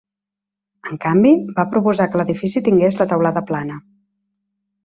En 0.91 0.97
canvi, 1.03 1.33
va 1.59 1.67
proposar 1.75 2.09
que 2.15 2.21
l'edifici 2.21 2.65
tingués 2.69 3.01
la 3.03 3.09
teulada 3.15 3.45
plana. 3.53 3.81